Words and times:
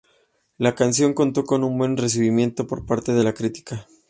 La 0.57 0.73
canción 0.73 1.13
contó 1.13 1.43
con 1.43 1.63
un 1.63 1.77
buen 1.77 1.95
recibimiento 1.95 2.65
por 2.65 2.87
parte 2.87 3.13
de 3.13 3.23
la 3.23 3.35
crítica. 3.35 3.85